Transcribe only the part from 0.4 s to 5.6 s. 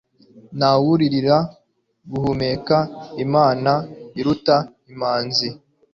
ntawuririra guhumeka imana iruta imanzi